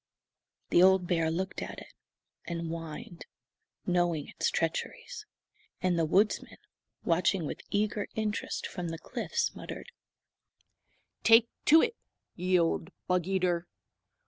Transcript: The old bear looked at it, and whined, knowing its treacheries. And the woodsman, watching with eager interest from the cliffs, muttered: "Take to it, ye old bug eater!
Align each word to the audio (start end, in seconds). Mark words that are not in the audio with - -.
The 0.71 0.81
old 0.81 1.05
bear 1.05 1.29
looked 1.29 1.61
at 1.61 1.77
it, 1.77 1.93
and 2.47 2.69
whined, 2.69 3.27
knowing 3.85 4.29
its 4.29 4.49
treacheries. 4.49 5.27
And 5.79 5.99
the 5.99 6.05
woodsman, 6.07 6.57
watching 7.03 7.45
with 7.45 7.61
eager 7.69 8.07
interest 8.15 8.65
from 8.65 8.87
the 8.87 8.97
cliffs, 8.97 9.53
muttered: 9.55 9.91
"Take 11.21 11.49
to 11.65 11.83
it, 11.83 11.95
ye 12.33 12.57
old 12.59 12.89
bug 13.07 13.27
eater! 13.27 13.67